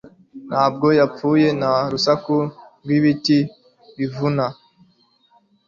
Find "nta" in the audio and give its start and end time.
1.59-1.73